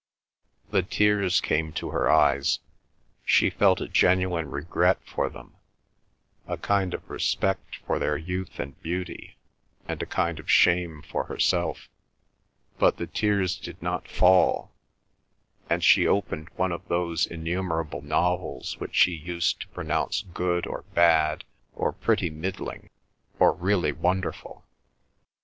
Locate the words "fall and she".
14.07-16.07